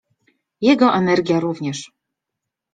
[0.61, 1.91] Jego energia również.